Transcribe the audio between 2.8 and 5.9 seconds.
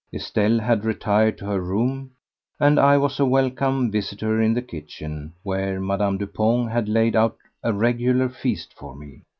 was a welcome visitor in the kitchen, where